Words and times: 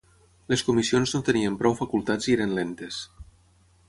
Les 0.51 0.61
comissions 0.69 1.13
no 1.15 1.21
tenien 1.27 1.59
prou 1.59 1.77
facultats 1.81 2.31
i 2.31 2.35
eren 2.39 2.57
lentes. 2.61 2.99